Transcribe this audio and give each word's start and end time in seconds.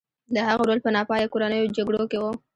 د 0.33 0.35
هغه 0.47 0.63
رول 0.67 0.79
په 0.83 0.89
ناپایه 0.95 1.27
کورنیو 1.33 1.73
جګړو 1.77 2.03
کې 2.11 2.17
و. 2.19 2.25